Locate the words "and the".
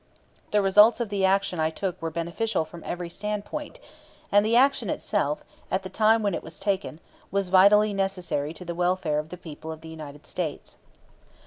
4.31-4.55